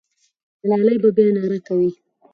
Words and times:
ملالۍ 0.61 0.97
به 1.03 1.09
بیا 1.15 1.27
ناره 1.35 1.59
کوي. 1.67 1.89